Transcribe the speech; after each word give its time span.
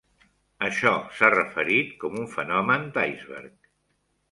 Això 0.67 0.93
s'ha 1.17 1.29
referit 1.35 1.93
com 2.05 2.19
un 2.23 2.27
"fenomen 2.33 2.91
d'iceberg". 2.99 3.57